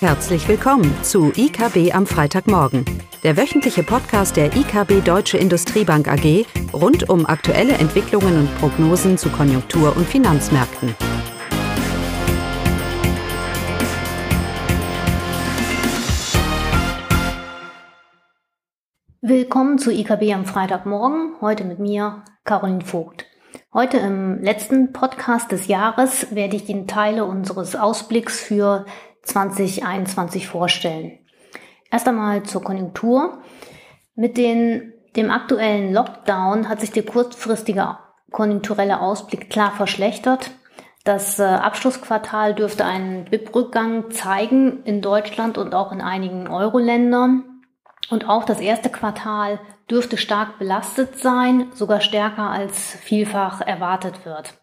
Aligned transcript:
Herzlich 0.00 0.46
willkommen 0.46 0.94
zu 1.02 1.32
IKB 1.34 1.94
am 1.94 2.06
Freitagmorgen, 2.06 2.84
der 3.22 3.38
wöchentliche 3.38 3.82
Podcast 3.82 4.36
der 4.36 4.54
IKB 4.54 5.02
Deutsche 5.02 5.38
Industriebank 5.38 6.06
AG 6.06 6.44
rund 6.74 7.08
um 7.08 7.24
aktuelle 7.24 7.72
Entwicklungen 7.72 8.40
und 8.40 8.58
Prognosen 8.58 9.16
zu 9.16 9.30
Konjunktur- 9.30 9.96
und 9.96 10.06
Finanzmärkten. 10.06 10.94
Willkommen 19.22 19.78
zu 19.78 19.90
IKB 19.90 20.34
am 20.34 20.44
Freitagmorgen, 20.44 21.36
heute 21.40 21.64
mit 21.64 21.78
mir, 21.78 22.22
Caroline 22.44 22.84
Vogt. 22.84 23.24
Heute 23.72 23.98
im 23.98 24.42
letzten 24.42 24.92
Podcast 24.92 25.52
des 25.52 25.66
Jahres 25.66 26.34
werde 26.34 26.56
ich 26.56 26.68
Ihnen 26.68 26.86
Teile 26.86 27.24
unseres 27.24 27.76
Ausblicks 27.76 28.40
für 28.40 28.86
2021 29.26 30.48
vorstellen. 30.48 31.18
Erst 31.90 32.08
einmal 32.08 32.42
zur 32.42 32.62
Konjunktur. 32.62 33.38
Mit 34.14 34.36
den, 34.36 34.92
dem 35.14 35.30
aktuellen 35.30 35.92
Lockdown 35.92 36.68
hat 36.68 36.80
sich 36.80 36.90
der 36.90 37.04
kurzfristige 37.04 37.98
konjunkturelle 38.32 39.00
Ausblick 39.00 39.50
klar 39.50 39.72
verschlechtert. 39.72 40.50
Das 41.04 41.38
äh, 41.38 41.44
Abschlussquartal 41.44 42.54
dürfte 42.54 42.84
einen 42.84 43.26
BIP-Rückgang 43.26 44.10
zeigen 44.10 44.82
in 44.84 45.00
Deutschland 45.00 45.56
und 45.56 45.74
auch 45.74 45.92
in 45.92 46.00
einigen 46.00 46.48
Euro-Ländern. 46.48 47.44
Und 48.10 48.28
auch 48.28 48.44
das 48.44 48.60
erste 48.60 48.90
Quartal 48.90 49.60
dürfte 49.90 50.16
stark 50.16 50.58
belastet 50.58 51.18
sein, 51.18 51.70
sogar 51.74 52.00
stärker 52.00 52.50
als 52.50 52.76
vielfach 52.76 53.60
erwartet 53.60 54.24
wird. 54.24 54.54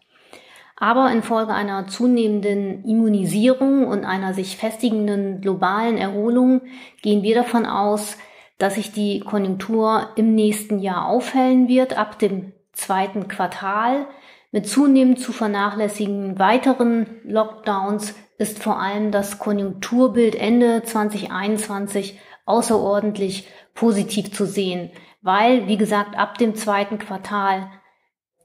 Aber 0.76 1.10
infolge 1.12 1.52
einer 1.52 1.86
zunehmenden 1.86 2.84
Immunisierung 2.84 3.86
und 3.86 4.04
einer 4.04 4.34
sich 4.34 4.56
festigenden 4.56 5.40
globalen 5.40 5.98
Erholung 5.98 6.62
gehen 7.02 7.22
wir 7.22 7.36
davon 7.36 7.64
aus, 7.64 8.18
dass 8.58 8.74
sich 8.74 8.92
die 8.92 9.20
Konjunktur 9.20 10.08
im 10.16 10.34
nächsten 10.34 10.80
Jahr 10.80 11.06
aufhellen 11.06 11.68
wird, 11.68 11.96
ab 11.96 12.18
dem 12.18 12.52
zweiten 12.72 13.28
Quartal. 13.28 14.06
Mit 14.52 14.68
zunehmend 14.68 15.20
zu 15.20 15.32
vernachlässigen 15.32 16.38
weiteren 16.38 17.06
Lockdowns 17.24 18.14
ist 18.38 18.62
vor 18.62 18.80
allem 18.80 19.10
das 19.10 19.38
Konjunkturbild 19.38 20.34
Ende 20.34 20.82
2021 20.82 22.18
außerordentlich 22.46 23.48
positiv 23.74 24.32
zu 24.32 24.44
sehen, 24.44 24.90
weil, 25.22 25.66
wie 25.66 25.76
gesagt, 25.76 26.16
ab 26.16 26.38
dem 26.38 26.54
zweiten 26.54 26.98
Quartal 26.98 27.70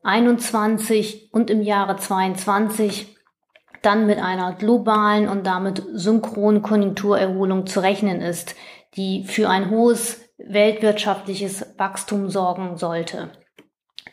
21 0.04 1.30
und 1.34 1.50
im 1.50 1.62
Jahre 1.62 1.98
22 1.98 3.16
dann 3.82 4.06
mit 4.06 4.20
einer 4.20 4.54
globalen 4.54 5.28
und 5.28 5.46
damit 5.46 5.84
synchronen 5.94 6.62
Konjunkturerholung 6.62 7.66
zu 7.66 7.80
rechnen 7.80 8.22
ist, 8.22 8.56
die 8.96 9.24
für 9.26 9.50
ein 9.50 9.70
hohes 9.70 10.22
weltwirtschaftliches 10.38 11.76
Wachstum 11.78 12.30
sorgen 12.30 12.78
sollte. 12.78 13.30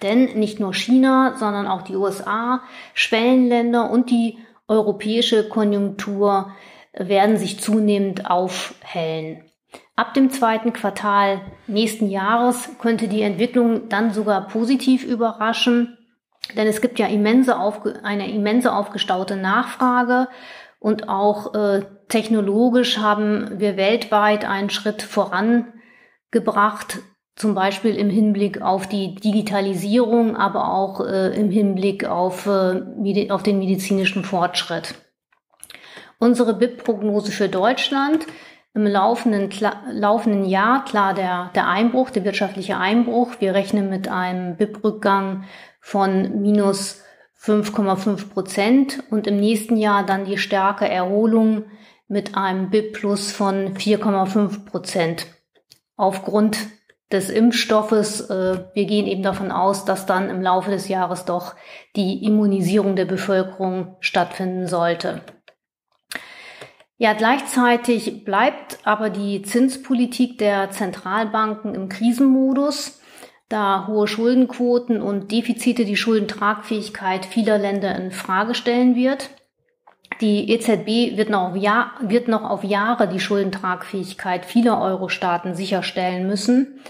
Denn 0.02 0.38
nicht 0.38 0.60
nur 0.60 0.74
China, 0.74 1.34
sondern 1.36 1.66
auch 1.66 1.82
die 1.82 1.96
USA, 1.96 2.62
Schwellenländer 2.94 3.90
und 3.90 4.10
die 4.10 4.38
europäische 4.68 5.48
Konjunktur 5.48 6.52
werden 6.92 7.36
sich 7.36 7.60
zunehmend 7.60 8.30
aufhellen. 8.30 9.44
Ab 9.94 10.14
dem 10.14 10.30
zweiten 10.30 10.72
Quartal 10.72 11.40
nächsten 11.66 12.08
Jahres 12.08 12.70
könnte 12.78 13.08
die 13.08 13.22
Entwicklung 13.22 13.88
dann 13.88 14.12
sogar 14.12 14.46
positiv 14.48 15.04
überraschen, 15.04 15.96
denn 16.54 16.66
es 16.66 16.80
gibt 16.80 16.98
ja 16.98 17.06
immense 17.06 17.56
eine 18.02 18.30
immense 18.30 18.72
aufgestaute 18.72 19.36
Nachfrage 19.36 20.28
und 20.78 21.08
auch 21.08 21.54
äh, 21.54 21.82
technologisch 22.08 22.98
haben 22.98 23.58
wir 23.58 23.76
weltweit 23.76 24.44
einen 24.44 24.70
Schritt 24.70 25.02
vorangebracht, 25.02 26.98
zum 27.34 27.54
Beispiel 27.54 27.96
im 27.96 28.10
Hinblick 28.10 28.62
auf 28.62 28.86
die 28.86 29.14
Digitalisierung, 29.14 30.36
aber 30.36 30.72
auch 30.72 31.00
äh, 31.00 31.34
im 31.34 31.50
Hinblick 31.50 32.04
auf, 32.04 32.46
äh, 32.46 33.30
auf 33.30 33.42
den 33.42 33.58
medizinischen 33.58 34.24
Fortschritt. 34.24 34.94
Unsere 36.18 36.54
BIP-Prognose 36.54 37.32
für 37.32 37.48
Deutschland 37.48 38.26
im 38.76 38.86
laufenden, 38.86 39.50
laufenden 39.90 40.44
Jahr 40.44 40.84
klar 40.84 41.14
der, 41.14 41.50
der 41.54 41.66
Einbruch, 41.66 42.10
der 42.10 42.26
wirtschaftliche 42.26 42.76
Einbruch. 42.76 43.32
Wir 43.38 43.54
rechnen 43.54 43.88
mit 43.88 44.06
einem 44.06 44.56
BIP-Rückgang 44.58 45.44
von 45.80 46.42
minus 46.42 47.02
5,5 47.40 48.28
Prozent 48.28 49.02
und 49.10 49.26
im 49.26 49.38
nächsten 49.38 49.78
Jahr 49.78 50.04
dann 50.04 50.26
die 50.26 50.36
starke 50.36 50.86
Erholung 50.86 51.64
mit 52.06 52.36
einem 52.36 52.68
BIP 52.68 52.92
plus 52.92 53.32
von 53.32 53.74
4,5 53.74 54.66
Prozent. 54.66 55.26
Aufgrund 55.96 56.58
des 57.10 57.30
Impfstoffes, 57.30 58.28
äh, 58.28 58.58
wir 58.74 58.84
gehen 58.84 59.06
eben 59.06 59.22
davon 59.22 59.52
aus, 59.52 59.86
dass 59.86 60.04
dann 60.04 60.28
im 60.28 60.42
Laufe 60.42 60.70
des 60.70 60.88
Jahres 60.88 61.24
doch 61.24 61.54
die 61.94 62.22
Immunisierung 62.24 62.94
der 62.94 63.06
Bevölkerung 63.06 63.96
stattfinden 64.00 64.66
sollte. 64.66 65.22
Ja, 66.98 67.12
gleichzeitig 67.12 68.24
bleibt 68.24 68.78
aber 68.84 69.10
die 69.10 69.42
Zinspolitik 69.42 70.38
der 70.38 70.70
Zentralbanken 70.70 71.74
im 71.74 71.90
Krisenmodus, 71.90 73.00
da 73.50 73.86
hohe 73.86 74.08
Schuldenquoten 74.08 75.02
und 75.02 75.30
Defizite 75.30 75.84
die 75.84 75.96
Schuldentragfähigkeit 75.96 77.26
vieler 77.26 77.58
Länder 77.58 77.94
in 77.96 78.12
Frage 78.12 78.54
stellen 78.54 78.94
wird. 78.94 79.28
Die 80.22 80.50
EZB 80.50 81.18
wird 81.18 81.28
noch, 81.28 81.54
Jahr, 81.54 81.92
wird 82.00 82.28
noch 82.28 82.48
auf 82.48 82.64
Jahre 82.64 83.06
die 83.06 83.20
Schuldentragfähigkeit 83.20 84.46
vieler 84.46 84.80
Euro-Staaten 84.80 85.54
sicherstellen 85.54 86.26
müssen. 86.26 86.80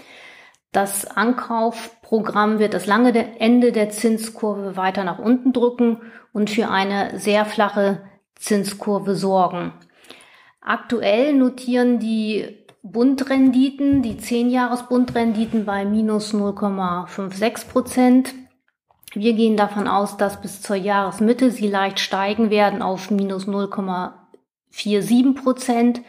Das 0.71 1.05
Ankaufprogramm 1.05 2.59
wird 2.59 2.73
das 2.73 2.85
lange 2.85 3.39
Ende 3.39 3.73
der 3.73 3.89
Zinskurve 3.89 4.77
weiter 4.77 5.03
nach 5.03 5.19
unten 5.19 5.51
drücken 5.51 6.01
und 6.31 6.49
für 6.49 6.69
eine 6.69 7.19
sehr 7.19 7.45
flache 7.45 8.03
Zinskurve 8.35 9.15
sorgen. 9.15 9.73
Aktuell 10.67 11.31
notieren 11.31 11.97
die 11.97 12.45
Bundrenditen, 12.83 14.01
die 14.01 14.15
10-Jahres-Bundrenditen 14.15 15.63
bei 15.63 15.85
minus 15.85 16.33
0,56 16.33 17.69
Prozent. 17.69 18.33
Wir 19.13 19.31
gehen 19.31 19.55
davon 19.55 19.87
aus, 19.87 20.17
dass 20.17 20.41
bis 20.41 20.61
zur 20.61 20.75
Jahresmitte 20.75 21.51
sie 21.51 21.69
leicht 21.69 22.01
steigen 22.01 22.49
werden 22.49 22.81
auf 22.81 23.09
minus 23.11 23.47
0,47 23.47 25.41
Prozent 25.41 26.01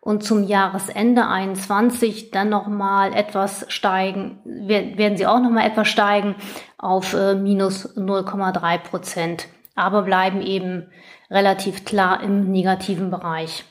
und 0.00 0.24
zum 0.24 0.42
Jahresende 0.42 1.26
21 1.26 2.30
dann 2.30 2.48
nochmal 2.48 3.12
etwas 3.12 3.66
steigen, 3.68 4.40
werden 4.46 5.18
sie 5.18 5.26
auch 5.26 5.40
nochmal 5.40 5.66
etwas 5.66 5.88
steigen 5.88 6.34
auf 6.78 7.12
äh, 7.12 7.34
minus 7.34 7.94
0,3 7.94 8.78
Prozent, 8.78 9.48
aber 9.74 10.00
bleiben 10.00 10.40
eben 10.40 10.86
relativ 11.30 11.84
klar 11.84 12.22
im 12.22 12.50
negativen 12.50 13.10
Bereich. 13.10 13.66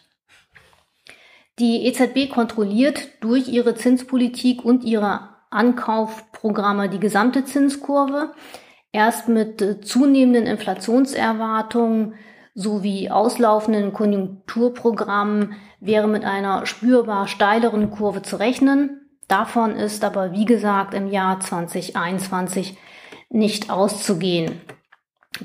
Die 1.59 1.88
EZB 1.88 2.29
kontrolliert 2.29 3.09
durch 3.22 3.47
ihre 3.47 3.73
Zinspolitik 3.73 4.63
und 4.63 4.84
ihre 4.84 5.29
Ankaufprogramme 5.50 6.88
die 6.90 7.00
gesamte 7.00 7.45
Zinskurve. 7.45 8.34
Erst 8.91 9.28
mit 9.28 9.62
äh, 9.62 9.81
zunehmenden 9.81 10.45
Inflationserwartungen 10.45 12.13
sowie 12.53 13.09
auslaufenden 13.09 13.94
Konjunkturprogrammen 13.94 15.56
wäre 15.79 16.07
mit 16.07 16.25
einer 16.25 16.66
spürbar 16.66 17.28
steileren 17.28 17.91
Kurve 17.91 18.22
zu 18.22 18.38
rechnen. 18.38 19.09
Davon 19.28 19.75
ist 19.75 20.03
aber, 20.03 20.31
wie 20.31 20.45
gesagt, 20.45 20.94
im 20.94 21.07
Jahr 21.07 21.39
2021 21.39 22.78
nicht 23.29 23.69
auszugehen. 23.69 24.62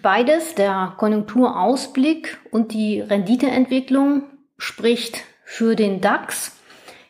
Beides, 0.01 0.55
der 0.55 0.95
Konjunkturausblick 0.97 2.39
und 2.51 2.73
die 2.73 3.01
Renditeentwicklung, 3.01 4.25
spricht 4.57 5.25
für 5.53 5.77
den 5.77 6.01
DAX. 6.01 6.57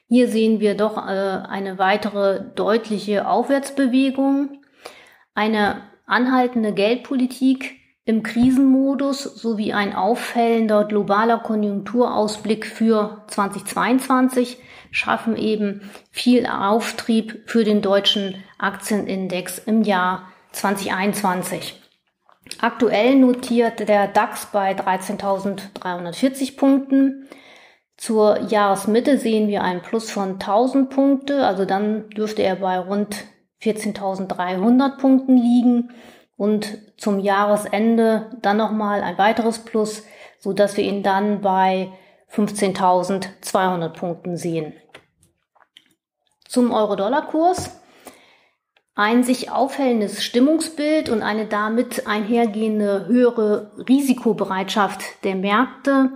Hier 0.08 0.26
sehen 0.26 0.58
wir 0.58 0.76
doch 0.76 0.96
äh, 0.96 1.00
eine 1.00 1.78
weitere 1.78 2.42
deutliche 2.56 3.28
Aufwärtsbewegung, 3.28 4.64
eine 5.32 5.82
anhaltende 6.06 6.72
Geldpolitik 6.72 7.76
im 8.04 8.24
Krisenmodus 8.24 9.22
sowie 9.22 9.72
ein 9.72 9.94
auffällender 9.94 10.84
globaler 10.86 11.38
Konjunkturausblick 11.38 12.66
für 12.66 13.22
2022 13.28 14.58
schaffen 14.90 15.36
eben 15.36 15.88
viel 16.10 16.44
Auftrieb 16.46 17.44
für 17.46 17.62
den 17.62 17.80
deutschen 17.80 18.42
Aktienindex 18.58 19.58
im 19.58 19.82
Jahr 19.82 20.32
2021. 20.50 21.80
Aktuell 22.60 23.14
notiert 23.14 23.88
der 23.88 24.08
DAX 24.08 24.46
bei 24.46 24.72
13.340 24.74 26.56
Punkten. 26.56 27.28
Zur 28.02 28.40
Jahresmitte 28.48 29.16
sehen 29.16 29.46
wir 29.46 29.62
einen 29.62 29.80
Plus 29.80 30.10
von 30.10 30.32
1000 30.32 30.90
Punkte, 30.90 31.46
also 31.46 31.64
dann 31.64 32.10
dürfte 32.10 32.42
er 32.42 32.56
bei 32.56 32.76
rund 32.76 33.14
14.300 33.62 34.98
Punkten 34.98 35.36
liegen 35.36 35.90
und 36.36 36.78
zum 36.96 37.20
Jahresende 37.20 38.36
dann 38.42 38.56
nochmal 38.56 39.02
ein 39.02 39.18
weiteres 39.18 39.60
Plus, 39.60 40.02
so 40.40 40.52
dass 40.52 40.76
wir 40.76 40.82
ihn 40.82 41.04
dann 41.04 41.42
bei 41.42 41.92
15.200 42.32 43.90
Punkten 43.90 44.36
sehen. 44.36 44.72
Zum 46.48 46.72
Euro-Dollar-Kurs. 46.72 47.78
Ein 48.96 49.22
sich 49.22 49.52
aufhellendes 49.52 50.24
Stimmungsbild 50.24 51.08
und 51.08 51.22
eine 51.22 51.46
damit 51.46 52.08
einhergehende 52.08 53.06
höhere 53.06 53.70
Risikobereitschaft 53.88 55.24
der 55.24 55.36
Märkte 55.36 56.10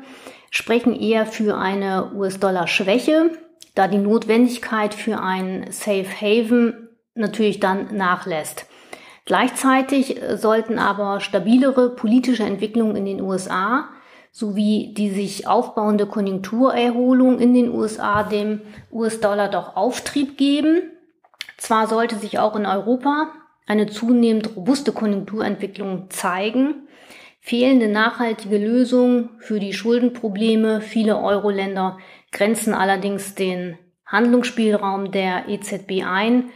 sprechen 0.50 0.98
eher 0.98 1.26
für 1.26 1.56
eine 1.56 2.12
US-Dollar-Schwäche, 2.14 3.30
da 3.74 3.88
die 3.88 3.98
Notwendigkeit 3.98 4.94
für 4.94 5.20
ein 5.20 5.66
Safe 5.70 6.06
Haven 6.20 6.88
natürlich 7.14 7.60
dann 7.60 7.96
nachlässt. 7.96 8.66
Gleichzeitig 9.24 10.20
sollten 10.34 10.78
aber 10.78 11.20
stabilere 11.20 11.90
politische 11.90 12.44
Entwicklungen 12.44 12.96
in 12.96 13.04
den 13.04 13.20
USA 13.20 13.88
sowie 14.30 14.92
die 14.94 15.10
sich 15.10 15.48
aufbauende 15.48 16.06
Konjunkturerholung 16.06 17.40
in 17.40 17.54
den 17.54 17.72
USA 17.72 18.22
dem 18.22 18.60
US-Dollar 18.92 19.48
doch 19.48 19.76
Auftrieb 19.76 20.36
geben. 20.36 20.82
Zwar 21.56 21.86
sollte 21.86 22.16
sich 22.16 22.38
auch 22.38 22.54
in 22.54 22.66
Europa 22.66 23.32
eine 23.66 23.86
zunehmend 23.86 24.54
robuste 24.54 24.92
Konjunkturentwicklung 24.92 26.10
zeigen, 26.10 26.85
fehlende 27.46 27.86
nachhaltige 27.86 28.58
Lösungen 28.58 29.30
für 29.38 29.60
die 29.60 29.72
Schuldenprobleme 29.72 30.80
vieler 30.80 31.22
Euro-Länder 31.22 31.98
grenzen 32.32 32.74
allerdings 32.74 33.36
den 33.36 33.78
Handlungsspielraum 34.04 35.12
der 35.12 35.48
EZB 35.48 36.02
ein, 36.04 36.50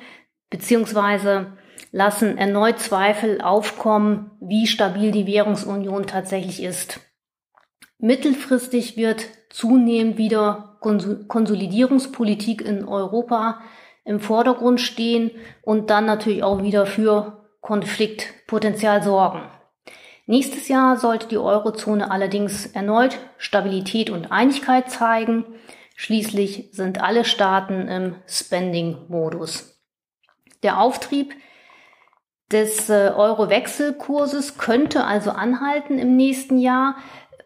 beziehungsweise 0.51 1.53
lassen 1.93 2.39
erneut 2.39 2.81
Zweifel 2.81 3.41
aufkommen, 3.41 4.33
wie 4.41 4.67
stabil 4.67 5.13
die 5.13 5.29
Währungsunion 5.29 6.09
tatsächlich 6.09 6.61
ist. 6.61 6.99
Mittelfristig 7.99 8.97
wird 8.97 9.29
zunehmend 9.49 10.19
wieder 10.19 10.77
Konsolidierungspolitik 10.81 12.63
in 12.63 12.85
Europa 12.85 13.61
im 14.05 14.19
Vordergrund 14.19 14.81
stehen 14.81 15.31
und 15.63 15.91
dann 15.91 16.07
natürlich 16.07 16.43
auch 16.43 16.65
wieder 16.65 16.85
für 16.85 17.47
Konfliktpotenzial 17.61 19.05
sorgen. 19.05 19.43
Nächstes 20.31 20.69
Jahr 20.69 20.97
sollte 20.97 21.27
die 21.27 21.39
Eurozone 21.39 22.13
allerdings 22.13 22.67
erneut 22.67 23.19
Stabilität 23.37 24.11
und 24.11 24.31
Einigkeit 24.31 24.89
zeigen. 24.89 25.45
Schließlich 25.97 26.69
sind 26.71 27.03
alle 27.03 27.25
Staaten 27.25 27.89
im 27.89 28.15
Spending-Modus. 28.29 29.77
Der 30.63 30.81
Auftrieb 30.81 31.35
des 32.53 32.89
äh, 32.89 33.11
Euro-Wechselkurses 33.13 34.57
könnte 34.57 35.03
also 35.03 35.33
anhalten 35.33 35.99
im 35.99 36.15
nächsten 36.15 36.59
Jahr, 36.59 36.95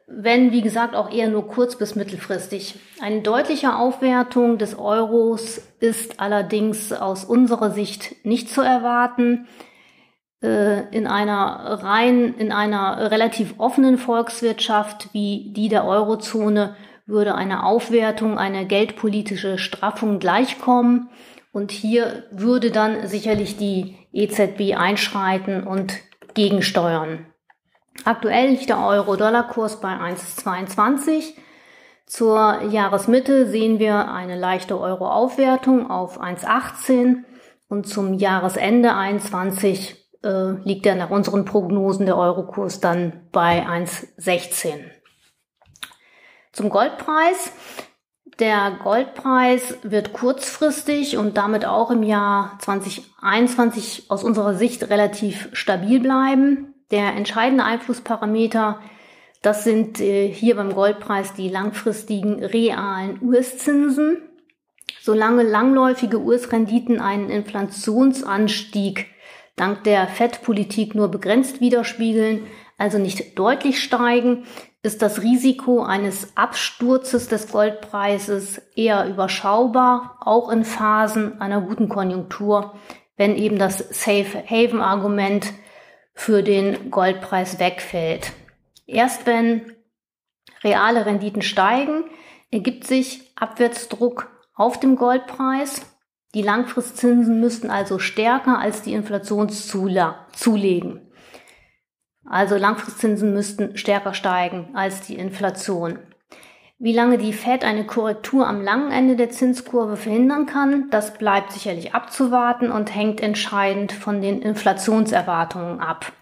wenn, 0.06 0.52
wie 0.52 0.60
gesagt, 0.60 0.94
auch 0.94 1.10
eher 1.10 1.30
nur 1.30 1.48
kurz- 1.48 1.76
bis 1.76 1.94
mittelfristig. 1.94 2.78
Eine 3.00 3.22
deutliche 3.22 3.76
Aufwertung 3.76 4.58
des 4.58 4.78
Euros 4.78 5.62
ist 5.80 6.20
allerdings 6.20 6.92
aus 6.92 7.24
unserer 7.24 7.70
Sicht 7.70 8.26
nicht 8.26 8.50
zu 8.50 8.60
erwarten. 8.60 9.48
Äh, 10.44 10.94
in 10.94 11.06
einer 11.06 11.78
rein, 11.82 12.34
in 12.34 12.52
einer 12.52 13.10
relativ 13.10 13.54
offenen 13.56 13.96
Volkswirtschaft 13.96 15.08
wie 15.12 15.52
die 15.56 15.70
der 15.70 15.86
Eurozone 15.86 16.76
würde 17.06 17.34
eine 17.34 17.64
Aufwertung, 17.64 18.36
eine 18.38 18.66
geldpolitische 18.66 19.56
Straffung 19.56 20.18
gleichkommen. 20.18 21.08
Und 21.50 21.70
hier 21.70 22.24
würde 22.30 22.70
dann 22.70 23.06
sicherlich 23.06 23.56
die 23.56 23.96
EZB 24.12 24.76
einschreiten 24.76 25.66
und 25.66 25.94
gegensteuern. 26.34 27.26
Aktuell 28.04 28.50
liegt 28.50 28.68
der 28.68 28.84
Euro-Dollar-Kurs 28.84 29.80
bei 29.80 29.94
1,22. 29.94 31.32
Zur 32.04 32.64
Jahresmitte 32.70 33.46
sehen 33.46 33.78
wir 33.78 34.10
eine 34.10 34.36
leichte 34.36 34.78
Euro-Aufwertung 34.78 35.90
auf 35.90 36.20
1,18 36.20 37.22
und 37.68 37.86
zum 37.86 38.12
Jahresende 38.12 38.94
21 38.94 40.03
äh, 40.24 40.52
liegt 40.64 40.86
er 40.86 40.94
nach 40.94 41.10
unseren 41.10 41.44
Prognosen 41.44 42.06
der 42.06 42.16
Eurokurs 42.16 42.80
dann 42.80 43.28
bei 43.30 43.66
1,16. 43.66 44.90
Zum 46.52 46.70
Goldpreis. 46.70 47.52
Der 48.38 48.78
Goldpreis 48.82 49.78
wird 49.82 50.12
kurzfristig 50.12 51.16
und 51.16 51.36
damit 51.36 51.64
auch 51.64 51.90
im 51.90 52.02
Jahr 52.02 52.58
2021 52.60 54.10
aus 54.10 54.24
unserer 54.24 54.54
Sicht 54.54 54.90
relativ 54.90 55.50
stabil 55.52 56.00
bleiben. 56.00 56.74
Der 56.90 57.14
entscheidende 57.14 57.64
Einflussparameter, 57.64 58.80
das 59.42 59.62
sind 59.62 60.00
äh, 60.00 60.28
hier 60.28 60.56
beim 60.56 60.74
Goldpreis 60.74 61.34
die 61.34 61.48
langfristigen 61.48 62.42
realen 62.42 63.20
US-Zinsen. 63.22 64.22
Solange 65.00 65.42
langläufige 65.42 66.20
US-Renditen 66.20 67.00
einen 67.00 67.30
Inflationsanstieg 67.30 69.13
dank 69.56 69.84
der 69.84 70.06
FED-Politik 70.08 70.94
nur 70.94 71.10
begrenzt 71.10 71.60
widerspiegeln, 71.60 72.46
also 72.78 72.98
nicht 72.98 73.38
deutlich 73.38 73.82
steigen, 73.82 74.46
ist 74.82 75.00
das 75.00 75.22
Risiko 75.22 75.82
eines 75.82 76.36
Absturzes 76.36 77.28
des 77.28 77.50
Goldpreises 77.50 78.58
eher 78.76 79.08
überschaubar, 79.08 80.18
auch 80.20 80.50
in 80.50 80.64
Phasen 80.64 81.40
einer 81.40 81.62
guten 81.62 81.88
Konjunktur, 81.88 82.74
wenn 83.16 83.36
eben 83.36 83.58
das 83.58 83.78
Safe 83.78 84.44
Haven 84.46 84.80
Argument 84.80 85.52
für 86.12 86.42
den 86.42 86.90
Goldpreis 86.90 87.58
wegfällt. 87.58 88.32
Erst 88.86 89.26
wenn 89.26 89.72
reale 90.62 91.06
Renditen 91.06 91.42
steigen, 91.42 92.04
ergibt 92.50 92.86
sich 92.86 93.32
Abwärtsdruck 93.36 94.30
auf 94.54 94.78
dem 94.78 94.96
Goldpreis. 94.96 95.82
Die 96.34 96.42
Langfristzinsen 96.42 97.40
müssten 97.40 97.70
also 97.70 97.98
stärker 97.98 98.58
als 98.58 98.82
die 98.82 98.92
Inflation 98.92 99.48
zulegen. 99.48 101.00
Also 102.26 102.56
Langfristzinsen 102.56 103.32
müssten 103.32 103.76
stärker 103.76 104.14
steigen 104.14 104.70
als 104.74 105.02
die 105.02 105.14
Inflation. 105.14 106.00
Wie 106.78 106.92
lange 106.92 107.18
die 107.18 107.32
Fed 107.32 107.64
eine 107.64 107.86
Korrektur 107.86 108.48
am 108.48 108.60
langen 108.60 108.90
Ende 108.90 109.14
der 109.14 109.30
Zinskurve 109.30 109.96
verhindern 109.96 110.46
kann, 110.46 110.90
das 110.90 111.16
bleibt 111.16 111.52
sicherlich 111.52 111.94
abzuwarten 111.94 112.72
und 112.72 112.94
hängt 112.94 113.20
entscheidend 113.20 113.92
von 113.92 114.20
den 114.20 114.42
Inflationserwartungen 114.42 115.80
ab. 115.80 116.12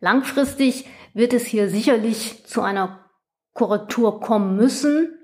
Langfristig 0.00 0.86
wird 1.14 1.32
es 1.32 1.46
hier 1.46 1.68
sicherlich 1.68 2.44
zu 2.46 2.62
einer 2.62 2.98
Korrektur 3.54 4.20
kommen 4.20 4.56
müssen, 4.56 5.21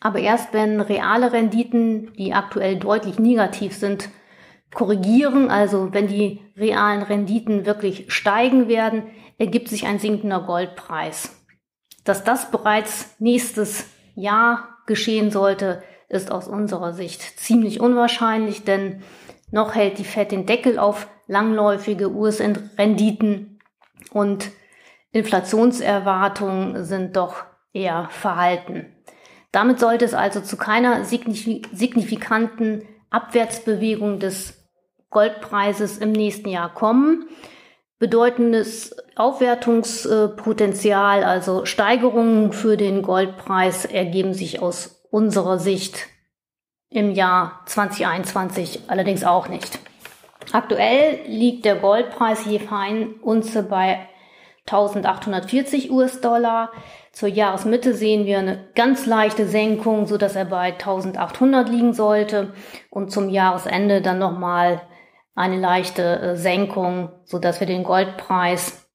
aber 0.00 0.18
erst 0.18 0.52
wenn 0.52 0.80
reale 0.80 1.32
Renditen, 1.32 2.12
die 2.14 2.34
aktuell 2.34 2.76
deutlich 2.76 3.18
negativ 3.18 3.74
sind, 3.74 4.08
korrigieren, 4.74 5.50
also 5.50 5.92
wenn 5.92 6.06
die 6.06 6.40
realen 6.56 7.02
Renditen 7.02 7.66
wirklich 7.66 8.12
steigen 8.12 8.68
werden, 8.68 9.04
ergibt 9.38 9.68
sich 9.68 9.86
ein 9.86 9.98
sinkender 9.98 10.40
Goldpreis. 10.40 11.44
Dass 12.04 12.24
das 12.24 12.50
bereits 12.50 13.14
nächstes 13.18 13.86
Jahr 14.14 14.68
geschehen 14.86 15.30
sollte, 15.30 15.82
ist 16.08 16.30
aus 16.30 16.48
unserer 16.48 16.92
Sicht 16.92 17.20
ziemlich 17.38 17.80
unwahrscheinlich, 17.80 18.64
denn 18.64 19.02
noch 19.50 19.74
hält 19.74 19.98
die 19.98 20.04
Fed 20.04 20.32
den 20.32 20.46
Deckel 20.46 20.78
auf 20.78 21.08
langläufige 21.26 22.10
US-Renditen 22.10 23.60
und 24.12 24.50
Inflationserwartungen 25.12 26.84
sind 26.84 27.16
doch 27.16 27.44
eher 27.72 28.08
verhalten. 28.10 28.86
Damit 29.52 29.78
sollte 29.78 30.04
es 30.04 30.14
also 30.14 30.40
zu 30.40 30.56
keiner 30.56 31.04
signifikanten 31.04 32.88
Abwärtsbewegung 33.10 34.18
des 34.18 34.58
Goldpreises 35.10 35.98
im 35.98 36.12
nächsten 36.12 36.48
Jahr 36.48 36.72
kommen 36.72 37.28
bedeutendes 38.02 38.94
Aufwertungspotenzial, 39.14 41.22
also 41.22 41.64
Steigerungen 41.66 42.52
für 42.52 42.76
den 42.76 43.02
Goldpreis 43.02 43.84
ergeben 43.84 44.34
sich 44.34 44.60
aus 44.60 45.06
unserer 45.12 45.60
Sicht 45.60 46.08
im 46.90 47.12
Jahr 47.12 47.60
2021 47.66 48.80
allerdings 48.88 49.22
auch 49.22 49.46
nicht. 49.46 49.78
Aktuell 50.50 51.20
liegt 51.28 51.64
der 51.64 51.76
Goldpreis 51.76 52.44
je 52.44 52.58
fein 52.58 53.14
Unze 53.22 53.62
bei 53.62 54.08
1840 54.66 55.90
US-Dollar. 55.90 56.70
Zur 57.12 57.28
Jahresmitte 57.28 57.94
sehen 57.94 58.26
wir 58.26 58.38
eine 58.38 58.68
ganz 58.74 59.06
leichte 59.06 59.46
Senkung, 59.46 60.06
so 60.06 60.16
dass 60.16 60.36
er 60.36 60.46
bei 60.46 60.72
1800 60.72 61.68
liegen 61.68 61.92
sollte 61.92 62.54
und 62.90 63.10
zum 63.10 63.28
Jahresende 63.28 64.00
dann 64.00 64.18
nochmal 64.18 64.82
eine 65.34 65.58
leichte 65.58 66.20
äh, 66.20 66.36
Senkung, 66.36 67.10
so 67.24 67.38
dass 67.38 67.60
wir 67.60 67.66
den 67.66 67.84
Goldpreis 67.84 68.88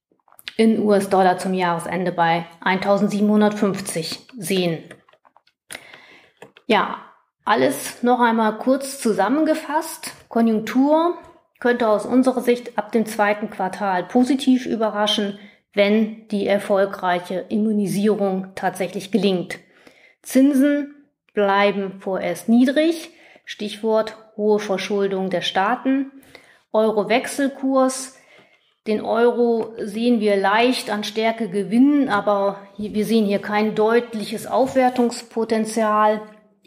in 0.55 0.81
US-Dollar 0.81 1.37
zum 1.37 1.53
Jahresende 1.53 2.11
bei 2.11 2.45
1750 2.61 4.27
sehen. 4.37 4.83
Ja, 6.65 6.97
alles 7.45 8.03
noch 8.03 8.19
einmal 8.19 8.57
kurz 8.57 8.99
zusammengefasst. 8.99 10.11
Konjunktur 10.27 11.17
könnte 11.59 11.87
aus 11.87 12.05
unserer 12.05 12.41
Sicht 12.41 12.77
ab 12.77 12.91
dem 12.91 13.05
zweiten 13.05 13.49
Quartal 13.49 14.03
positiv 14.03 14.65
überraschen, 14.65 15.39
wenn 15.77 16.27
die 16.27 16.47
erfolgreiche 16.47 17.45
Immunisierung 17.47 18.47
tatsächlich 18.55 19.11
gelingt. 19.11 19.59
Zinsen 20.21 20.95
bleiben 21.33 21.99
vorerst 21.99 22.49
niedrig. 22.49 23.11
Stichwort 23.45 24.17
hohe 24.35 24.59
Verschuldung 24.59 25.29
der 25.29 25.41
Staaten. 25.41 26.11
Euro-Wechselkurs. 26.73 28.17
Den 28.87 29.01
Euro 29.01 29.73
sehen 29.79 30.19
wir 30.19 30.35
leicht 30.35 30.89
an 30.89 31.03
Stärke 31.03 31.49
gewinnen, 31.49 32.09
aber 32.09 32.67
wir 32.77 33.05
sehen 33.05 33.25
hier 33.25 33.39
kein 33.39 33.75
deutliches 33.75 34.47
Aufwertungspotenzial. 34.47 36.21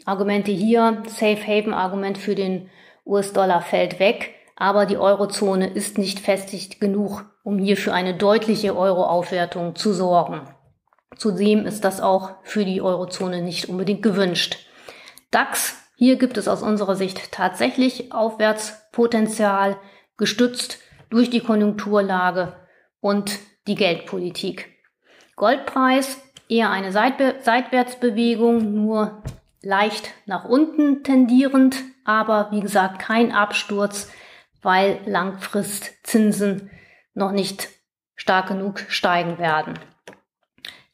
Argumente 0.05 0.51
hier, 0.51 1.03
Safe 1.07 1.45
Haven 1.45 1.73
Argument 1.73 2.17
für 2.17 2.35
den 2.35 2.69
US-Dollar 3.05 3.61
fällt 3.61 3.99
weg, 3.99 4.35
aber 4.61 4.85
die 4.85 4.99
Eurozone 4.99 5.65
ist 5.65 5.97
nicht 5.97 6.19
festig 6.19 6.79
genug, 6.79 7.25
um 7.43 7.57
hier 7.57 7.77
für 7.77 7.95
eine 7.95 8.13
deutliche 8.13 8.77
Euro-Aufwertung 8.77 9.75
zu 9.75 9.91
sorgen. 9.91 10.41
Zudem 11.17 11.65
ist 11.65 11.83
das 11.83 11.99
auch 11.99 12.35
für 12.43 12.63
die 12.63 12.79
Eurozone 12.79 13.41
nicht 13.41 13.69
unbedingt 13.69 14.03
gewünscht. 14.03 14.59
DAX, 15.31 15.77
hier 15.95 16.15
gibt 16.15 16.37
es 16.37 16.47
aus 16.47 16.61
unserer 16.61 16.95
Sicht 16.95 17.31
tatsächlich 17.31 18.13
Aufwärtspotenzial, 18.13 19.77
gestützt 20.15 20.77
durch 21.09 21.31
die 21.31 21.41
Konjunkturlage 21.41 22.53
und 22.99 23.39
die 23.65 23.73
Geldpolitik. 23.73 24.69
Goldpreis 25.37 26.21
eher 26.49 26.69
eine 26.69 26.91
Seitwärtsbewegung, 26.91 28.75
nur 28.75 29.23
leicht 29.63 30.11
nach 30.27 30.45
unten 30.45 31.03
tendierend, 31.03 31.77
aber 32.05 32.49
wie 32.51 32.59
gesagt 32.59 32.99
kein 32.99 33.31
Absturz, 33.31 34.07
weil 34.61 34.99
Langfristzinsen 35.05 36.69
noch 37.13 37.31
nicht 37.31 37.69
stark 38.15 38.47
genug 38.47 38.79
steigen 38.87 39.37
werden. 39.37 39.79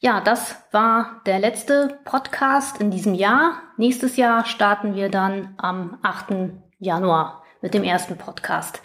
Ja, 0.00 0.20
das 0.20 0.56
war 0.70 1.22
der 1.26 1.40
letzte 1.40 1.98
Podcast 2.04 2.80
in 2.80 2.90
diesem 2.90 3.14
Jahr. 3.14 3.62
Nächstes 3.76 4.16
Jahr 4.16 4.44
starten 4.46 4.94
wir 4.94 5.08
dann 5.08 5.54
am 5.58 5.98
8. 6.02 6.52
Januar 6.78 7.42
mit 7.62 7.74
dem 7.74 7.82
ersten 7.82 8.16
Podcast. 8.16 8.80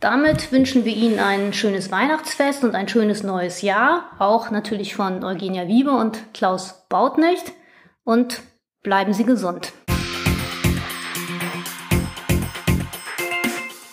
Damit 0.00 0.52
wünschen 0.52 0.84
wir 0.84 0.94
Ihnen 0.94 1.18
ein 1.18 1.52
schönes 1.52 1.90
Weihnachtsfest 1.90 2.64
und 2.64 2.74
ein 2.74 2.88
schönes 2.88 3.22
neues 3.22 3.62
Jahr, 3.62 4.10
auch 4.18 4.50
natürlich 4.50 4.94
von 4.94 5.24
Eugenia 5.24 5.68
Wiebe 5.68 5.90
und 5.90 6.32
Klaus 6.34 6.86
Bautnecht 6.88 7.52
und 8.04 8.42
bleiben 8.82 9.12
Sie 9.12 9.24
gesund. 9.24 9.72